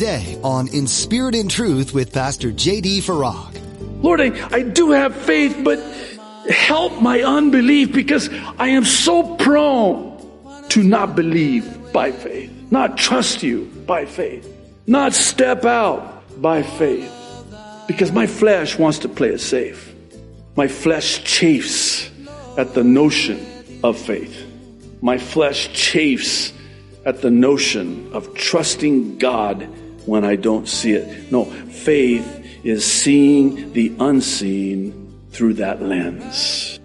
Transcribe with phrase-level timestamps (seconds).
[0.00, 3.02] today on In Spirit and Truth with Pastor J.D.
[3.02, 4.02] Farag.
[4.02, 5.78] Lord, I, I do have faith, but
[6.48, 10.18] help my unbelief because I am so prone
[10.70, 14.48] to not believe by faith, not trust you by faith,
[14.86, 17.12] not step out by faith
[17.86, 19.94] because my flesh wants to play it safe.
[20.56, 22.10] My flesh chafes
[22.56, 23.38] at the notion
[23.84, 24.46] of faith.
[25.02, 26.54] My flesh chafes
[27.04, 29.68] at the notion of trusting God
[30.10, 31.30] when I don't see it.
[31.30, 32.26] No, faith
[32.64, 34.92] is seeing the unseen
[35.30, 36.80] through that lens.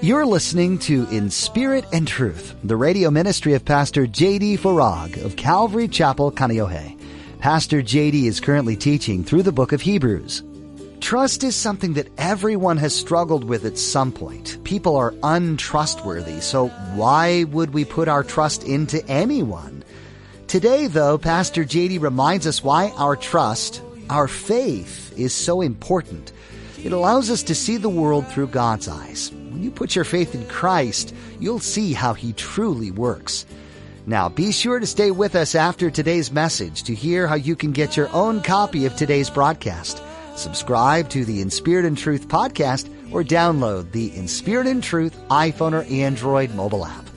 [0.00, 4.56] You're listening to In Spirit and Truth, the radio ministry of Pastor J.D.
[4.56, 6.98] Farag of Calvary Chapel, Kaneohe.
[7.38, 8.26] Pastor J.D.
[8.26, 10.42] is currently teaching through the book of Hebrews.
[11.00, 14.56] Trust is something that everyone has struggled with at some point.
[14.64, 19.79] People are untrustworthy, so why would we put our trust into anyone?
[20.50, 26.32] Today, though, Pastor JD reminds us why our trust, our faith, is so important.
[26.82, 29.30] It allows us to see the world through God's eyes.
[29.30, 33.46] When you put your faith in Christ, you'll see how He truly works.
[34.06, 37.70] Now, be sure to stay with us after today's message to hear how you can
[37.70, 40.02] get your own copy of today's broadcast.
[40.34, 44.82] Subscribe to the Inspired In Spirit and Truth podcast or download the In Spirit and
[44.82, 47.09] Truth iPhone or Android mobile app.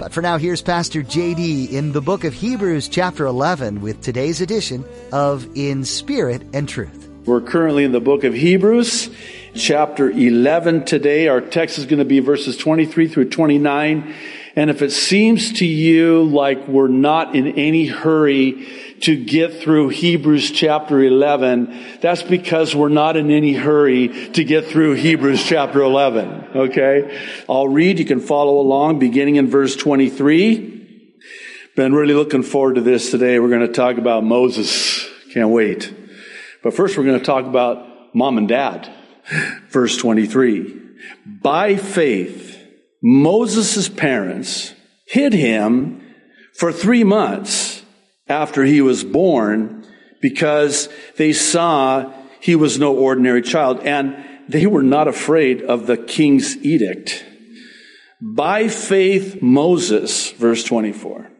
[0.00, 4.40] But for now, here's Pastor JD in the book of Hebrews, chapter 11, with today's
[4.40, 7.10] edition of In Spirit and Truth.
[7.26, 9.10] We're currently in the book of Hebrews,
[9.54, 11.28] chapter 11 today.
[11.28, 14.14] Our text is going to be verses 23 through 29.
[14.56, 18.68] And if it seems to you like we're not in any hurry
[19.02, 24.66] to get through Hebrews chapter 11, that's because we're not in any hurry to get
[24.66, 26.48] through Hebrews chapter 11.
[26.54, 27.44] Okay?
[27.48, 27.98] I'll read.
[27.98, 30.78] You can follow along beginning in verse 23.
[31.76, 33.38] Been really looking forward to this today.
[33.38, 35.08] We're going to talk about Moses.
[35.32, 35.94] Can't wait.
[36.62, 38.92] But first we're going to talk about mom and dad.
[39.68, 40.78] Verse 23.
[41.24, 42.59] By faith,
[43.02, 44.74] Moses' parents
[45.06, 46.02] hid him
[46.54, 47.82] for three months
[48.28, 49.84] after he was born
[50.20, 55.96] because they saw he was no ordinary child and they were not afraid of the
[55.96, 57.24] king's edict.
[58.20, 61.30] By faith, Moses, verse 24,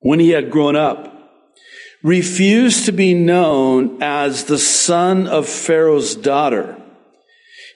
[0.00, 1.16] when he had grown up,
[2.02, 6.79] refused to be known as the son of Pharaoh's daughter.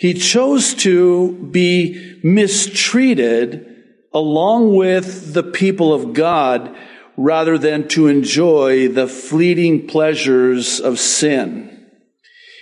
[0.04, 3.74] He chose to be mistreated
[4.12, 6.76] along with the people of God
[7.16, 11.86] rather than to enjoy the fleeting pleasures of sin.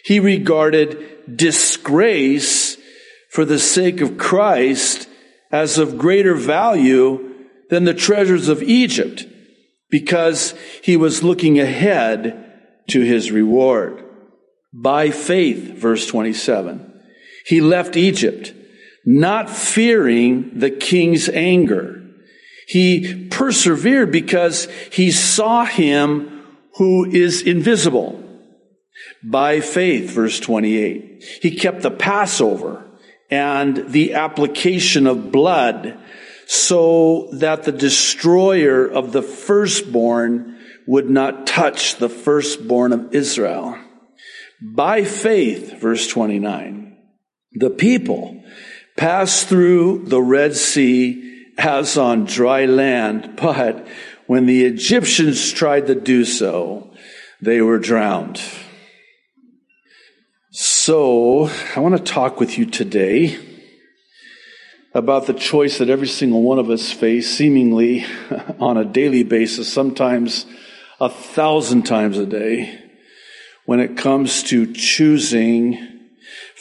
[0.04, 2.76] He regarded disgrace
[3.28, 5.08] for the sake of Christ
[5.50, 7.28] as of greater value
[7.70, 9.26] than the treasures of Egypt
[9.90, 10.54] because
[10.84, 12.52] he was looking ahead
[12.90, 14.00] to his reward.
[14.72, 16.91] By faith, verse 27,
[17.44, 18.54] he left Egypt,
[19.04, 22.02] not fearing the king's anger
[22.72, 26.42] he persevered because he saw him
[26.76, 28.18] who is invisible.
[29.22, 31.22] By faith, verse 28.
[31.42, 32.82] He kept the Passover
[33.30, 35.98] and the application of blood
[36.46, 43.78] so that the destroyer of the firstborn would not touch the firstborn of Israel.
[44.62, 46.81] By faith, verse 29,
[47.54, 48.42] the people
[48.96, 53.86] passed through the Red Sea as on dry land, but
[54.26, 56.92] when the Egyptians tried to do so,
[57.40, 58.40] they were drowned.
[60.50, 63.38] So, I want to talk with you today
[64.94, 68.04] about the choice that every single one of us face seemingly
[68.60, 70.44] on a daily basis, sometimes
[71.00, 72.78] a thousand times a day,
[73.64, 75.91] when it comes to choosing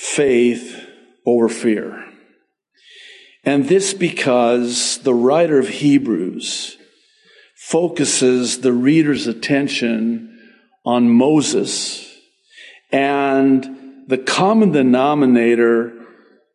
[0.02, 0.88] faith
[1.28, 2.04] over fear.
[3.44, 6.76] And this because the writer of Hebrews
[7.56, 10.40] focuses the reader's attention
[10.84, 12.12] on Moses.
[12.92, 15.94] And the common denominator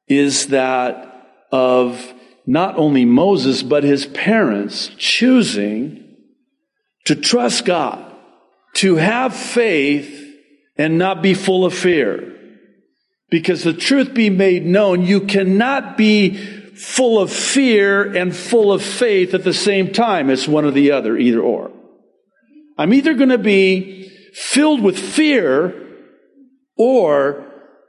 [0.08, 2.14] is that of
[2.46, 6.16] not only Moses, but his parents choosing
[7.04, 8.12] to trust God,
[8.74, 10.36] to have faith
[10.76, 12.35] and not be full of fear.
[13.28, 16.36] Because the truth be made known, you cannot be
[16.76, 20.30] full of fear and full of faith at the same time.
[20.30, 21.72] It's one or the other, either or.
[22.78, 25.82] I'm either going to be filled with fear
[26.76, 27.46] or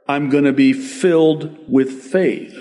[0.08, 2.56] I'm going to be filled with faith.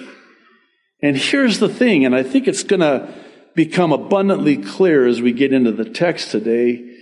[1.01, 3.13] And here's the thing, and I think it's going to
[3.55, 6.95] become abundantly clear as we get into the text today.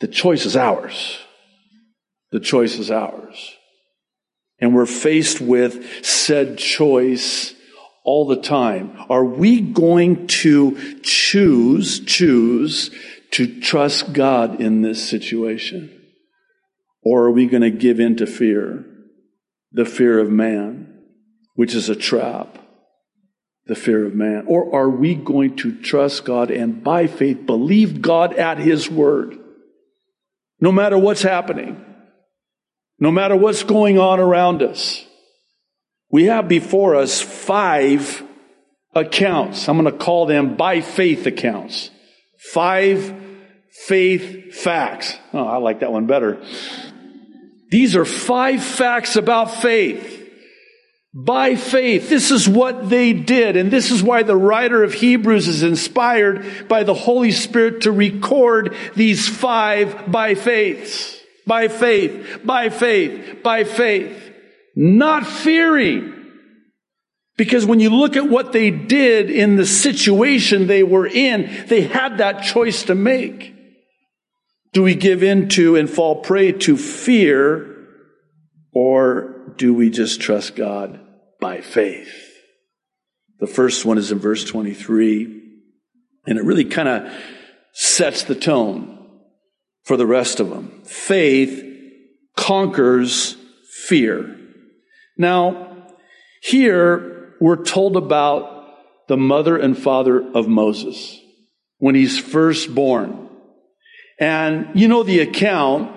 [0.00, 1.18] The choice is ours.
[2.30, 3.57] The choice is ours.
[4.60, 7.54] And we're faced with said choice
[8.04, 8.98] all the time.
[9.08, 12.90] Are we going to choose, choose
[13.32, 15.94] to trust God in this situation?
[17.02, 18.84] Or are we going to give in to fear?
[19.72, 21.02] The fear of man,
[21.54, 22.58] which is a trap.
[23.66, 24.46] The fear of man.
[24.46, 29.38] Or are we going to trust God and by faith believe God at His word?
[30.60, 31.84] No matter what's happening.
[33.00, 35.04] No matter what's going on around us.
[36.10, 38.22] We have before us five
[38.94, 39.68] accounts.
[39.68, 41.90] I'm going to call them by faith accounts.
[42.52, 43.14] Five
[43.86, 45.16] faith facts.
[45.32, 46.42] Oh, I like that one better.
[47.70, 50.16] These are five facts about faith.
[51.14, 52.08] By faith.
[52.08, 53.56] This is what they did.
[53.56, 57.92] And this is why the writer of Hebrews is inspired by the Holy Spirit to
[57.92, 61.17] record these five by faiths.
[61.48, 64.34] By faith, by faith, by faith.
[64.76, 66.14] Not fearing.
[67.38, 71.82] Because when you look at what they did in the situation they were in, they
[71.82, 73.54] had that choice to make.
[74.74, 77.86] Do we give in to and fall prey to fear,
[78.74, 81.00] or do we just trust God
[81.40, 82.12] by faith?
[83.40, 85.24] The first one is in verse 23,
[86.26, 87.12] and it really kind of
[87.72, 88.97] sets the tone
[89.88, 90.82] for the rest of them.
[90.84, 91.64] Faith
[92.36, 93.38] conquers
[93.86, 94.36] fear.
[95.16, 95.86] Now,
[96.42, 101.18] here we're told about the mother and father of Moses
[101.78, 103.30] when he's first born.
[104.20, 105.90] And you know the account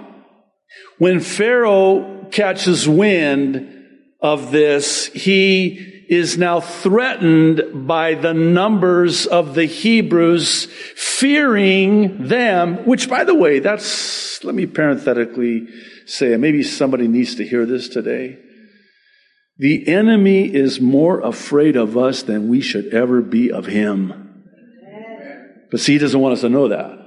[0.97, 3.75] when Pharaoh catches wind
[4.21, 13.09] of this, he is now threatened by the numbers of the Hebrews, fearing them, which
[13.09, 15.69] by the way, that's, let me parenthetically
[16.05, 18.37] say, maybe somebody needs to hear this today.
[19.57, 24.43] The enemy is more afraid of us than we should ever be of him.
[25.71, 26.99] But see, he doesn't want us to know that.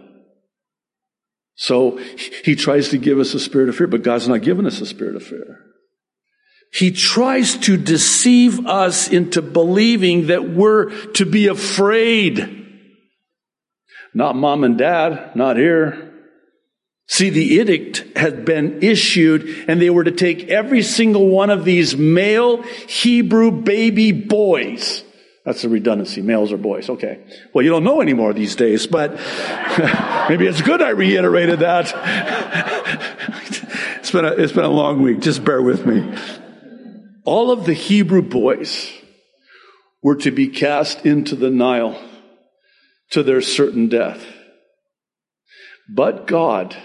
[1.57, 1.99] So
[2.43, 4.87] he tries to give us a spirit of fear, but God's not given us a
[4.87, 5.74] spirit of fear.
[6.75, 12.63] He tries to deceive us into believing that we're to be afraid.
[14.13, 16.13] Not mom and dad, not here.
[17.07, 21.65] See, the edict had been issued and they were to take every single one of
[21.65, 25.05] these male Hebrew baby boys
[25.45, 26.23] that's a redundancy.
[26.23, 26.89] Males or boys.
[26.89, 27.21] Okay.
[27.53, 29.13] Well, you don't know anymore these days, but
[30.29, 31.93] maybe it's good I reiterated that.
[33.99, 35.21] it's been a, it's been a long week.
[35.21, 36.17] Just bear with me.
[37.25, 38.93] All of the Hebrew boys
[40.03, 41.99] were to be cast into the Nile
[43.11, 44.25] to their certain death.
[45.89, 46.77] But God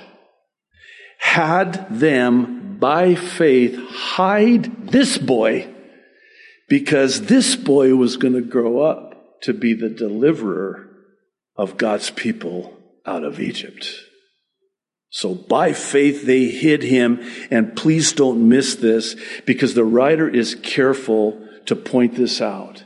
[1.19, 5.73] had them by faith hide this boy
[6.69, 10.89] because this boy was going to grow up to be the deliverer
[11.57, 13.93] of God's people out of Egypt.
[15.11, 17.19] So by faith they hid him,
[17.49, 19.15] and please don't miss this
[19.45, 22.83] because the writer is careful to point this out.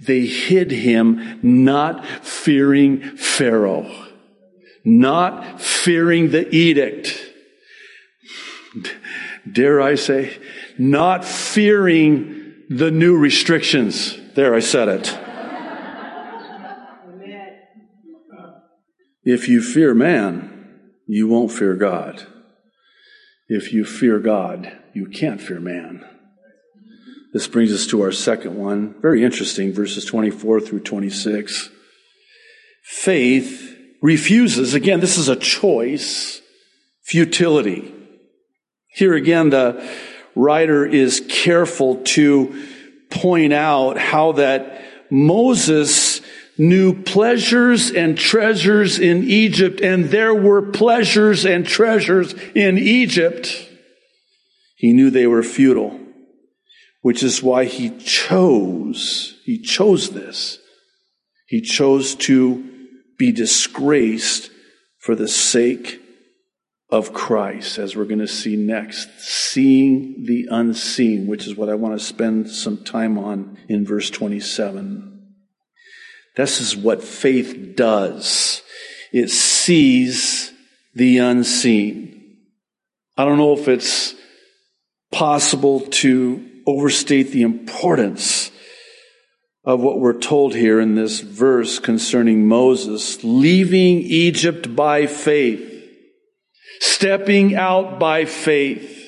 [0.00, 3.90] They hid him not fearing Pharaoh,
[4.84, 7.30] not fearing the edict.
[9.50, 10.36] Dare I say,
[10.78, 14.18] not fearing the new restrictions.
[14.34, 15.18] There, I said it.
[19.24, 20.51] If you fear man,
[21.12, 22.26] you won't fear God.
[23.46, 26.02] If you fear God, you can't fear man.
[27.34, 28.94] This brings us to our second one.
[29.02, 31.68] Very interesting, verses 24 through 26.
[32.82, 36.40] Faith refuses, again, this is a choice,
[37.02, 37.94] futility.
[38.86, 39.86] Here again, the
[40.34, 42.68] writer is careful to
[43.10, 46.11] point out how that Moses
[46.58, 53.68] knew pleasures and treasures in Egypt, and there were pleasures and treasures in Egypt.
[54.76, 55.98] He knew they were futile,
[57.00, 60.58] which is why he chose, he chose this.
[61.46, 62.64] He chose to
[63.18, 64.50] be disgraced
[64.98, 66.00] for the sake
[66.88, 69.08] of Christ, as we're going to see next.
[69.20, 74.10] Seeing the unseen, which is what I want to spend some time on in verse
[74.10, 75.11] 27.
[76.36, 78.62] This is what faith does.
[79.12, 80.52] It sees
[80.94, 82.38] the unseen.
[83.16, 84.14] I don't know if it's
[85.10, 88.50] possible to overstate the importance
[89.64, 95.72] of what we're told here in this verse concerning Moses leaving Egypt by faith
[96.82, 99.01] stepping out by faith.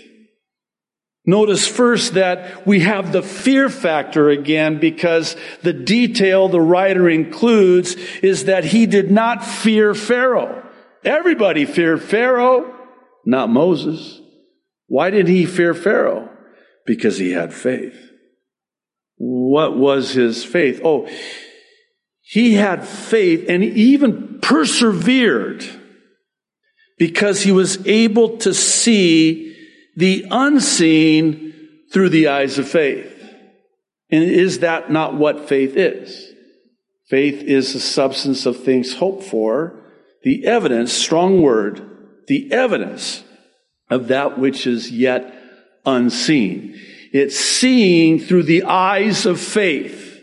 [1.26, 7.94] Notice first that we have the fear factor again because the detail the writer includes
[8.22, 10.62] is that he did not fear Pharaoh.
[11.02, 12.74] Everybody feared Pharaoh,
[13.24, 14.20] not Moses.
[14.86, 16.28] Why did he fear Pharaoh?
[16.84, 17.98] Because he had faith.
[19.16, 20.82] What was his faith?
[20.84, 21.08] Oh,
[22.20, 25.64] he had faith and even persevered
[26.98, 29.53] because he was able to see
[29.96, 31.54] the unseen
[31.92, 33.10] through the eyes of faith.
[34.10, 36.32] And is that not what faith is?
[37.08, 39.80] Faith is the substance of things hoped for,
[40.22, 41.82] the evidence, strong word,
[42.26, 43.22] the evidence
[43.90, 45.34] of that which is yet
[45.84, 46.80] unseen.
[47.12, 50.22] It's seeing through the eyes of faith.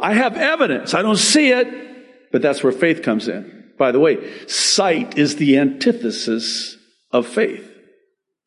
[0.00, 0.92] I have evidence.
[0.92, 3.70] I don't see it, but that's where faith comes in.
[3.78, 6.76] By the way, sight is the antithesis
[7.12, 7.71] of faith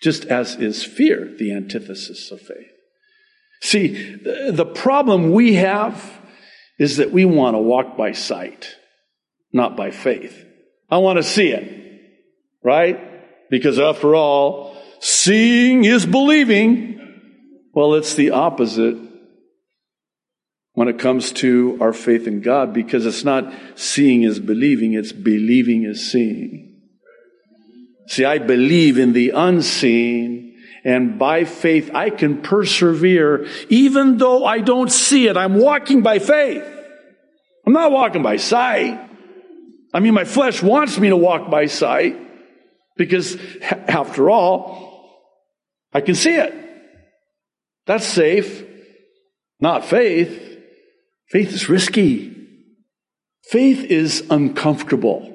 [0.02, 2.72] just as is fear the antithesis of faith.
[3.62, 4.16] See,
[4.52, 6.22] the problem we have
[6.78, 8.76] is that we want to walk by sight,
[9.52, 10.46] not by faith.
[10.90, 12.02] I want to see it,
[12.64, 13.50] right?
[13.50, 16.94] Because after all, seeing is believing.
[17.74, 18.98] Well, it's the opposite
[20.74, 25.14] when it comes to our faith in God because it's not seeing is believing, it's
[25.14, 26.75] believing is seeing.
[28.08, 34.60] See, I believe in the unseen and by faith I can persevere even though I
[34.60, 35.36] don't see it.
[35.36, 36.64] I'm walking by faith.
[37.66, 39.02] I'm not walking by sight.
[39.94, 42.16] I mean, my flesh wants me to walk by sight
[42.96, 44.86] because after all,
[45.92, 46.54] I can see it.
[47.88, 48.64] That's safe.
[49.60, 50.60] Not faith.
[51.30, 52.36] Faith is risky.
[53.50, 55.35] Faith is uncomfortable.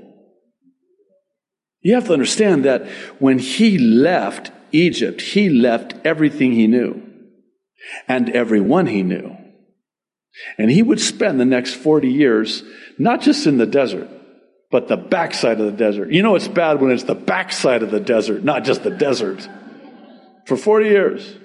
[1.83, 2.87] You have to understand that
[3.19, 7.03] when he left Egypt, he left everything he knew
[8.07, 9.37] and everyone he knew.
[10.59, 12.63] And he would spend the next 40 years
[12.99, 14.09] not just in the desert,
[14.71, 16.11] but the backside of the desert.
[16.11, 19.49] You know it's bad when it's the backside of the desert, not just the desert.
[20.47, 21.37] For 40 years.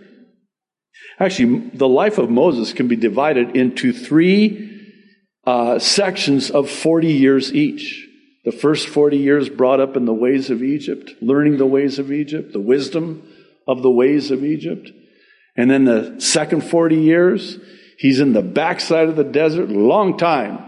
[1.20, 4.72] Actually, the life of Moses can be divided into three
[5.46, 8.05] uh, sections of 40 years each.
[8.46, 12.12] The first 40 years brought up in the ways of Egypt, learning the ways of
[12.12, 13.28] Egypt, the wisdom
[13.68, 14.92] of the ways of Egypt.
[15.58, 17.58] And then the second 40 years,
[17.98, 20.60] he's in the backside of the desert, long time.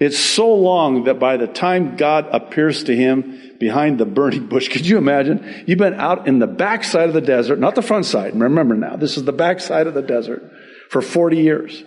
[0.00, 4.68] It's so long that by the time God appears to him behind the burning bush,
[4.68, 5.64] could you imagine?
[5.66, 8.34] You've been out in the backside of the desert, not the front side.
[8.34, 10.42] Remember now, this is the backside of the desert
[10.88, 11.84] for 40 years.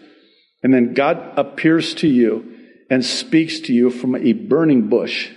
[0.62, 2.53] And then God appears to you
[2.90, 5.32] and speaks to you from a burning bush.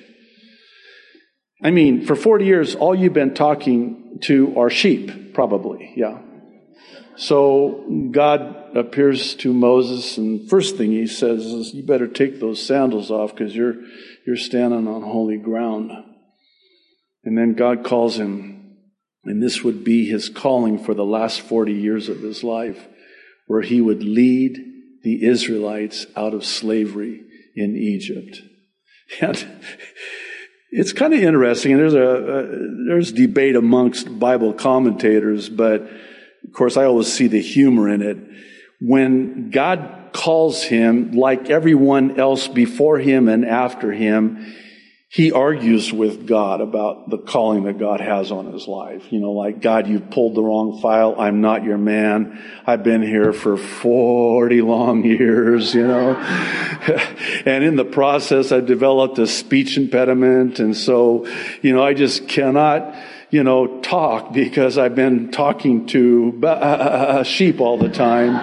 [1.62, 6.20] I mean, for 40 years, all you've been talking to are sheep, probably, yeah.
[7.16, 12.64] So God appears to Moses, and first thing he says is, You better take those
[12.64, 13.76] sandals off because you're,
[14.26, 15.92] you're standing on holy ground.
[17.24, 18.76] And then God calls him,
[19.24, 22.86] and this would be his calling for the last 40 years of his life,
[23.46, 24.58] where he would lead
[25.02, 27.22] the Israelites out of slavery
[27.56, 28.40] in Egypt.
[29.20, 29.46] And
[30.70, 32.42] it's kind of interesting, and there's a, a,
[32.86, 38.18] there's debate amongst Bible commentators, but of course I always see the humor in it.
[38.80, 44.54] When God calls him, like everyone else before him and after him,
[45.16, 49.10] he argues with God about the calling that God has on his life.
[49.10, 51.14] You know, like, God, you've pulled the wrong file.
[51.18, 52.38] I'm not your man.
[52.66, 56.16] I've been here for 40 long years, you know.
[57.46, 60.58] and in the process, I've developed a speech impediment.
[60.58, 61.26] And so,
[61.62, 62.94] you know, I just cannot,
[63.30, 68.36] you know, talk because I've been talking to sheep all the time.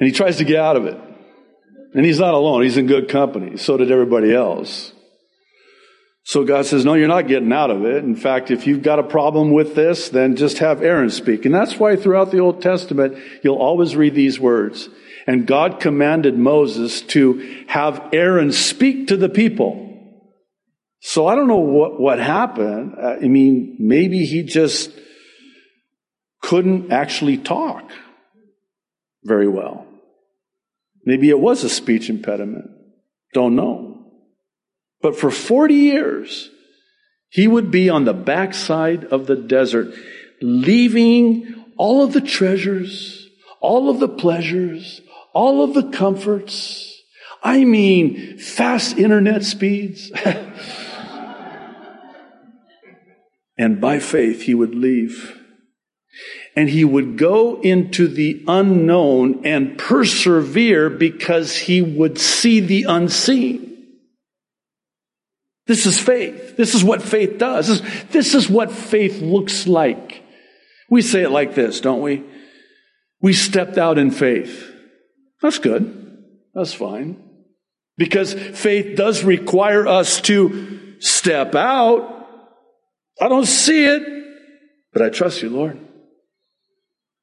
[0.00, 1.07] And he tries to get out of it.
[1.94, 2.62] And he's not alone.
[2.62, 3.56] He's in good company.
[3.56, 4.92] So did everybody else.
[6.24, 8.04] So God says, no, you're not getting out of it.
[8.04, 11.46] In fact, if you've got a problem with this, then just have Aaron speak.
[11.46, 14.90] And that's why throughout the Old Testament, you'll always read these words.
[15.26, 19.86] And God commanded Moses to have Aaron speak to the people.
[21.00, 22.96] So I don't know what, what happened.
[23.00, 24.92] I mean, maybe he just
[26.42, 27.90] couldn't actually talk
[29.24, 29.87] very well.
[31.08, 32.66] Maybe it was a speech impediment.
[33.32, 34.12] Don't know.
[35.00, 36.50] But for 40 years,
[37.30, 39.94] he would be on the backside of the desert,
[40.42, 43.26] leaving all of the treasures,
[43.58, 45.00] all of the pleasures,
[45.32, 46.94] all of the comforts.
[47.42, 50.12] I mean, fast internet speeds.
[53.60, 55.37] And by faith, he would leave.
[56.58, 63.86] And he would go into the unknown and persevere because he would see the unseen.
[65.68, 66.56] This is faith.
[66.56, 67.68] This is what faith does.
[67.68, 70.24] This is, this is what faith looks like.
[70.90, 72.24] We say it like this, don't we?
[73.20, 74.68] We stepped out in faith.
[75.40, 76.24] That's good.
[76.54, 77.22] That's fine.
[77.96, 82.26] Because faith does require us to step out.
[83.20, 84.02] I don't see it,
[84.92, 85.84] but I trust you, Lord.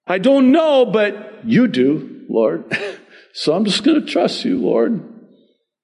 [0.07, 2.65] I don't know, but you do, Lord.
[3.33, 4.91] so I'm just going to trust you, Lord,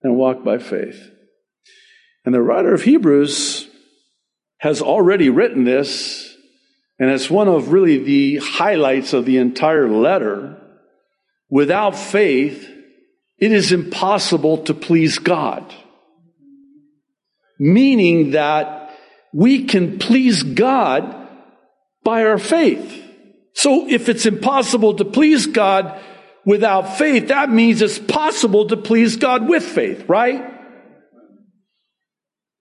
[0.03, 1.09] and walk by faith.
[2.25, 3.67] And the writer of Hebrews
[4.59, 6.35] has already written this,
[6.99, 10.57] and it's one of really the highlights of the entire letter.
[11.49, 12.69] Without faith,
[13.39, 15.73] it is impossible to please God.
[17.59, 18.95] Meaning that
[19.33, 21.27] we can please God
[22.03, 23.00] by our faith.
[23.53, 25.99] So if it's impossible to please God
[26.45, 30.43] without faith, that means it's possible to please God with faith, right?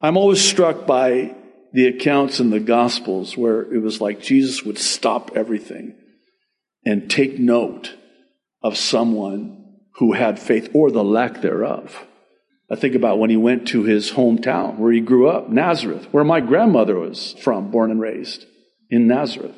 [0.00, 1.34] I'm always struck by
[1.72, 5.94] the accounts in the Gospels where it was like Jesus would stop everything
[6.84, 7.94] and take note
[8.62, 9.56] of someone
[9.96, 12.06] who had faith or the lack thereof.
[12.70, 16.24] I think about when he went to his hometown where he grew up, Nazareth, where
[16.24, 18.46] my grandmother was from, born and raised
[18.88, 19.56] in Nazareth.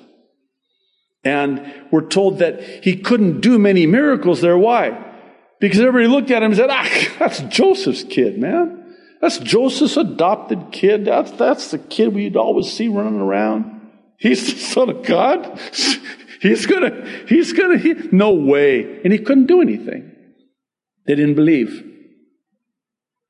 [1.24, 4.58] And we're told that he couldn't do many miracles there.
[4.58, 5.10] Why?
[5.60, 6.88] Because everybody looked at him and said, ah,
[7.18, 8.96] that's Joseph's kid, man.
[9.20, 11.04] That's Joseph's adopted kid.
[11.04, 13.90] That's, that's the kid we'd always see running around.
[14.18, 15.60] He's the son of God.
[16.42, 19.00] He's gonna, he's gonna, he, no way.
[19.04, 20.10] And he couldn't do anything.
[21.06, 21.88] They didn't believe.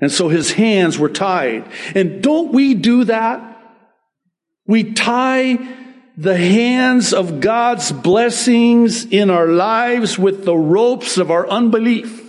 [0.01, 1.71] And so his hands were tied.
[1.95, 3.63] And don't we do that?
[4.67, 5.59] We tie
[6.17, 12.21] the hands of God's blessings in our lives with the ropes of our unbelief.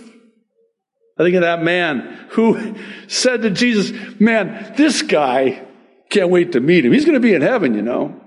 [1.18, 2.74] I think of that man who
[3.08, 5.64] said to Jesus, Man, this guy,
[6.10, 6.92] can't wait to meet him.
[6.92, 8.20] He's going to be in heaven, you know.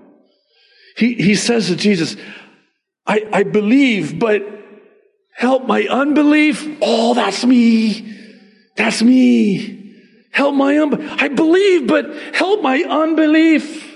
[0.96, 2.16] He, he says to Jesus,
[3.06, 4.42] I, I believe, but
[5.34, 6.68] help my unbelief.
[6.82, 8.14] Oh, that's me.
[8.76, 9.94] That's me.
[10.32, 11.10] Help my unbelief.
[11.22, 13.87] I believe, but help my unbelief.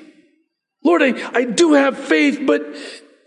[0.85, 2.63] Lord, I, I do have faith, but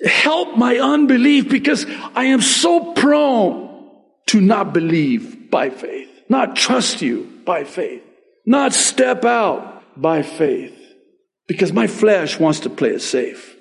[0.05, 3.89] help my unbelief because I am so prone
[4.27, 8.03] to not believe by faith, not trust you by faith,
[8.45, 10.75] not step out by faith
[11.47, 13.55] because my flesh wants to play it safe.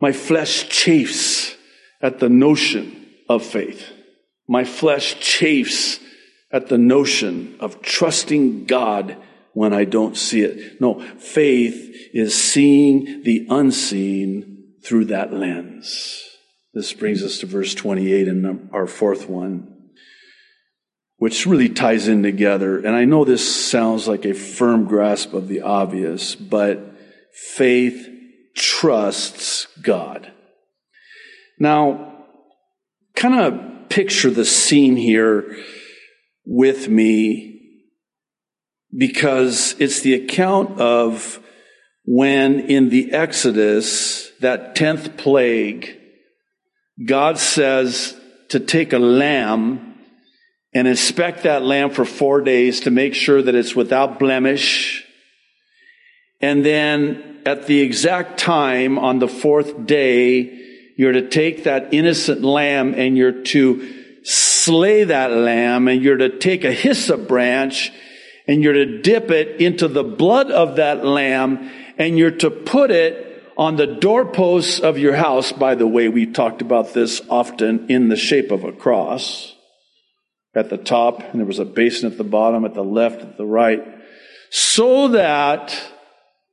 [0.00, 1.56] My flesh chafes
[2.00, 3.92] at the notion of faith.
[4.48, 6.00] My flesh chafes
[6.50, 9.16] at the notion of trusting God
[9.58, 10.80] when I don't see it.
[10.80, 16.22] No, faith is seeing the unseen through that lens.
[16.74, 19.90] This brings us to verse 28 and our fourth one,
[21.16, 22.78] which really ties in together.
[22.78, 26.78] And I know this sounds like a firm grasp of the obvious, but
[27.32, 28.08] faith
[28.54, 30.30] trusts God.
[31.58, 32.26] Now,
[33.16, 35.56] kind of picture the scene here
[36.46, 37.57] with me
[38.96, 41.40] because it's the account of
[42.04, 45.94] when in the Exodus, that 10th plague,
[47.04, 49.94] God says to take a lamb
[50.72, 55.04] and inspect that lamb for four days to make sure that it's without blemish.
[56.40, 60.54] And then at the exact time on the fourth day,
[60.96, 66.38] you're to take that innocent lamb and you're to slay that lamb and you're to
[66.38, 67.92] take a hyssop branch
[68.48, 72.90] and you're to dip it into the blood of that lamb and you're to put
[72.90, 75.52] it on the doorposts of your house.
[75.52, 79.54] By the way, we talked about this often in the shape of a cross.
[80.54, 83.36] At the top, and there was a basin at the bottom, at the left, at
[83.36, 83.80] the right,
[84.50, 85.78] so that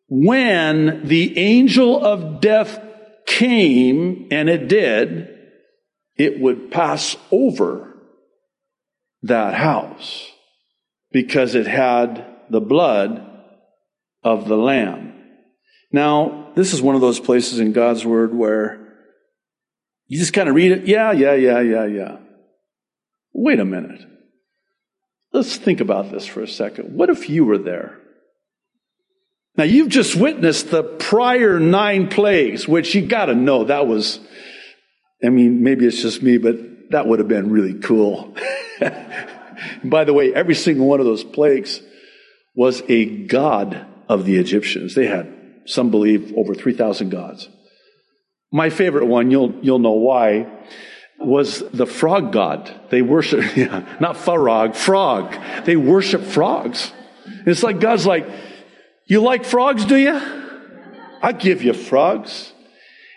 [0.10, 2.80] when the angel of death
[3.26, 5.30] came, and it did,
[6.18, 7.98] it would pass over
[9.24, 10.30] that house
[11.16, 13.26] because it had the blood
[14.22, 15.14] of the Lamb.
[15.90, 18.98] Now, this is one of those places in God's Word where
[20.08, 20.88] you just kind of read it.
[20.88, 22.18] Yeah, yeah, yeah, yeah, yeah.
[23.34, 24.06] Wait a minute.
[25.32, 26.98] Let's think about this for a second.
[26.98, 27.98] What if you were there?
[29.56, 34.20] Now, you've just witnessed the prior nine plagues, which you got to know that was,
[35.24, 36.58] I mean, maybe it's just me, but
[36.90, 38.36] that would have been really cool.
[39.90, 41.82] By the way, every single one of those plagues
[42.56, 44.96] was a god of the Egyptians.
[44.96, 45.34] They had
[45.66, 47.50] Some believe over 3,000 gods.
[48.52, 50.48] My favorite one, you'll, you'll know why,
[51.20, 52.74] was the frog god.
[52.90, 55.36] They worship, yeah, not Farag, frog.
[55.66, 56.92] They worship frogs.
[57.46, 58.28] It's like God's like,
[59.08, 60.20] you like frogs, do you?
[61.22, 62.54] I give you frogs.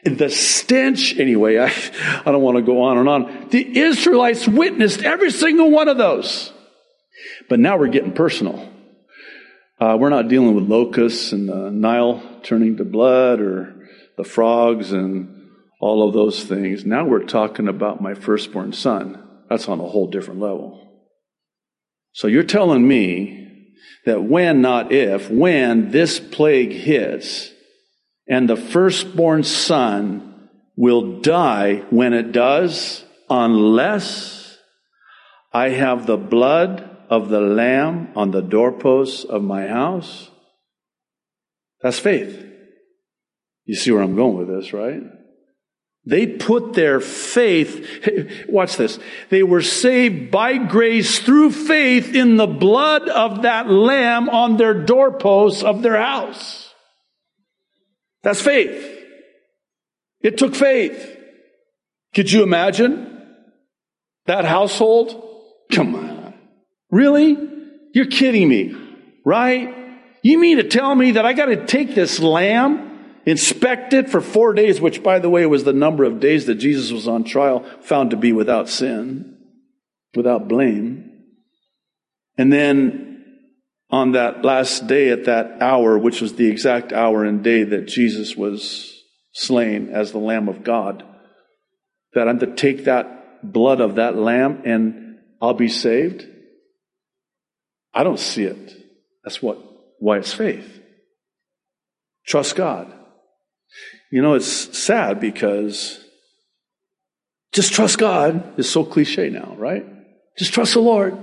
[0.04, 1.72] And the stench, anyway, I,
[2.24, 3.48] I don't want to go on and on.
[3.50, 6.52] The Israelites witnessed every single one of those.
[7.48, 8.68] But now we're getting personal.
[9.80, 13.74] Uh, we're not dealing with locusts and the Nile turning to blood or
[14.16, 15.48] the frogs and
[15.80, 16.84] all of those things.
[16.84, 19.24] Now we're talking about my firstborn son.
[19.48, 20.84] That's on a whole different level.
[22.12, 27.52] So you're telling me that when, not if, when this plague hits
[28.26, 34.56] and the firstborn son will die when it does, unless
[35.52, 40.30] I have the blood of the Lamb on the doorposts of my house?
[41.80, 42.44] That's faith.
[43.64, 45.02] You see where I'm going with this, right?
[46.04, 48.06] They put their faith,
[48.48, 48.98] watch this.
[49.28, 54.72] They were saved by grace through faith in the blood of that lamb on their
[54.72, 56.72] doorposts of their house.
[58.22, 58.96] That's faith.
[60.20, 61.16] It took faith.
[62.14, 63.22] Could you imagine
[64.26, 65.24] that household?
[65.70, 66.17] Come on.
[66.90, 67.36] Really?
[67.92, 68.74] You're kidding me,
[69.24, 69.74] right?
[70.22, 74.20] You mean to tell me that I got to take this lamb, inspect it for
[74.20, 77.24] four days, which, by the way, was the number of days that Jesus was on
[77.24, 79.36] trial, found to be without sin,
[80.14, 81.10] without blame.
[82.36, 83.24] And then
[83.90, 87.88] on that last day at that hour, which was the exact hour and day that
[87.88, 88.94] Jesus was
[89.32, 91.04] slain as the Lamb of God,
[92.14, 96.26] that I'm to take that blood of that lamb and I'll be saved?
[97.94, 98.74] I don't see it.
[99.24, 99.58] That's what,
[99.98, 100.80] why it's faith.
[102.26, 102.92] Trust God.
[104.10, 106.02] You know, it's sad because
[107.52, 109.84] just trust God is so cliche now, right?
[110.38, 111.18] Just trust the Lord.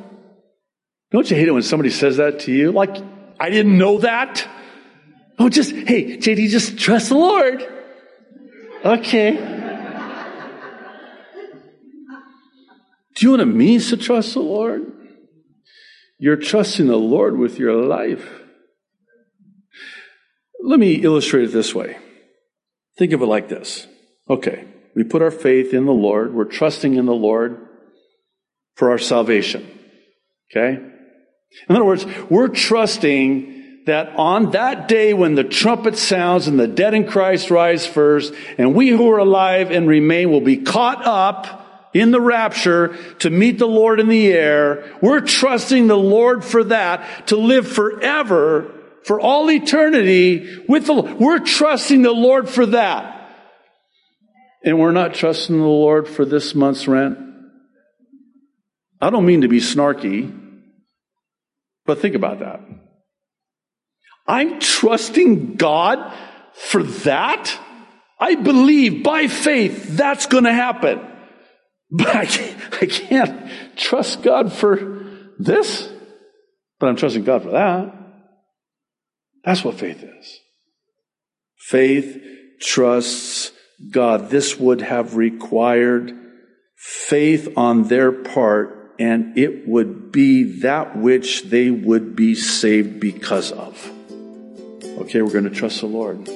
[1.11, 2.71] Don't you hate it when somebody says that to you?
[2.71, 2.97] Like,
[3.39, 4.47] I didn't know that.
[5.37, 7.65] Oh, just, hey, JD, just trust the Lord.
[8.83, 9.31] Okay.
[13.15, 14.91] Do you know what it means to trust the Lord?
[16.17, 18.41] You're trusting the Lord with your life.
[20.63, 21.97] Let me illustrate it this way.
[22.97, 23.87] Think of it like this.
[24.29, 26.33] Okay, we put our faith in the Lord.
[26.33, 27.57] We're trusting in the Lord
[28.75, 29.69] for our salvation.
[30.51, 30.81] Okay?
[31.69, 36.67] In other words, we're trusting that on that day when the trumpet sounds and the
[36.67, 41.05] dead in Christ rise first, and we who are alive and remain will be caught
[41.05, 41.64] up
[41.95, 44.83] in the rapture to meet the Lord in the air.
[45.01, 48.69] We're trusting the Lord for that to live forever
[49.05, 51.13] for all eternity with the Lord.
[51.13, 53.31] We're trusting the Lord for that.
[54.65, 57.17] And we're not trusting the Lord for this month's rent.
[58.99, 60.37] I don't mean to be snarky,
[61.85, 62.59] but think about that.
[64.27, 66.13] I'm trusting God
[66.55, 67.57] for that.
[68.19, 71.14] I believe by faith that's going to happen.
[71.91, 75.05] But I can't, I can't trust God for
[75.37, 75.89] this,
[76.79, 77.93] but I'm trusting God for that.
[79.43, 80.39] That's what faith is.
[81.57, 82.21] Faith
[82.59, 83.51] trusts
[83.91, 84.29] God.
[84.29, 86.11] This would have required
[86.75, 93.51] faith on their part, and it would be that which they would be saved because
[93.51, 93.91] of.
[94.83, 96.27] Okay, we're going to trust the Lord.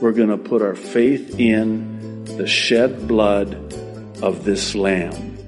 [0.00, 3.72] We're going to put our faith in the shed blood
[4.22, 5.38] of this Lamb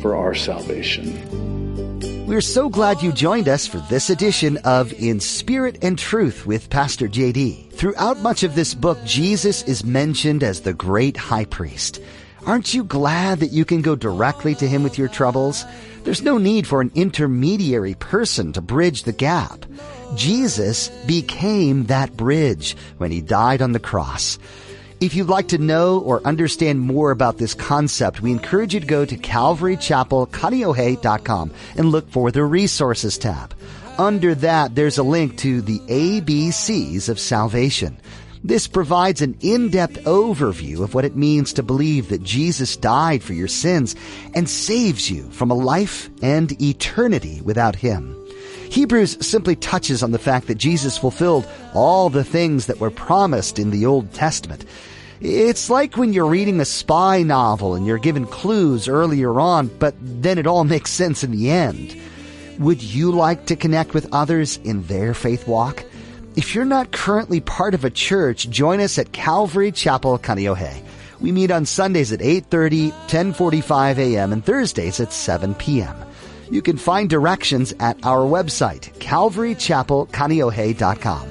[0.00, 1.14] for our salvation.
[2.26, 6.68] We're so glad you joined us for this edition of In Spirit and Truth with
[6.70, 7.70] Pastor JD.
[7.72, 12.00] Throughout much of this book, Jesus is mentioned as the great high priest.
[12.44, 15.64] Aren't you glad that you can go directly to him with your troubles?
[16.02, 19.64] There's no need for an intermediary person to bridge the gap.
[20.14, 24.38] Jesus became that bridge when he died on the cross.
[24.98, 28.86] If you'd like to know or understand more about this concept, we encourage you to
[28.86, 33.54] go to calvarychapelkaneohe.com and look for the resources tab.
[33.98, 37.98] Under that, there's a link to the ABCs of salvation.
[38.42, 43.34] This provides an in-depth overview of what it means to believe that Jesus died for
[43.34, 43.96] your sins
[44.34, 48.16] and saves you from a life and eternity without Him.
[48.76, 53.58] Hebrews simply touches on the fact that Jesus fulfilled all the things that were promised
[53.58, 54.66] in the Old Testament.
[55.18, 59.94] It's like when you're reading a spy novel and you're given clues earlier on, but
[59.98, 61.98] then it all makes sense in the end.
[62.58, 65.82] Would you like to connect with others in their faith walk?
[66.36, 70.82] If you're not currently part of a church, join us at Calvary Chapel, Kaneohe.
[71.18, 74.34] We meet on Sundays at 8.30, 10.45 a.m.
[74.34, 76.05] and Thursdays at 7 p.m.
[76.50, 81.30] You can find directions at our website, calvarychapelkaneohe.com.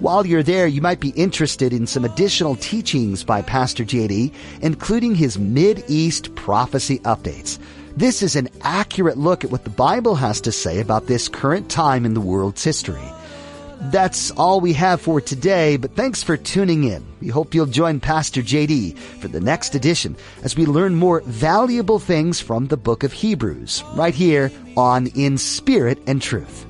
[0.00, 5.14] While you're there, you might be interested in some additional teachings by Pastor JD, including
[5.14, 7.60] his Mid-East prophecy updates.
[7.96, 11.70] This is an accurate look at what the Bible has to say about this current
[11.70, 13.08] time in the world's history.
[13.90, 17.04] That's all we have for today, but thanks for tuning in.
[17.20, 21.98] We hope you'll join Pastor JD for the next edition as we learn more valuable
[21.98, 26.66] things from the book of Hebrews right here on In Spirit and Truth.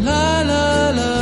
[0.00, 1.17] la la la